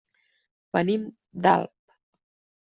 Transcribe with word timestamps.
Venim 0.77 1.03
d'Alp. 1.47 1.77